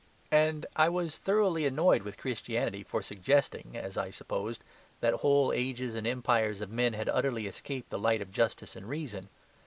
And 0.31 0.65
I 0.75 0.89
was 0.89 1.19
thoroughly 1.19 1.67
annoyed 1.67 2.01
with 2.01 2.17
Christianity 2.17 2.81
for 2.81 3.03
suggesting 3.03 3.77
(as 3.77 3.97
I 3.97 4.09
supposed) 4.09 4.63
that 4.99 5.13
whole 5.21 5.53
ages 5.53 5.93
and 5.93 6.07
empires 6.07 6.59
of 6.59 6.71
men 6.71 6.93
had 6.93 7.07
utterly 7.07 7.45
escaped 7.45 7.91
this 7.91 7.99
light 8.01 8.19
of 8.19 8.31
justice 8.31 8.75
and 8.75 8.89
reason. 8.89 9.29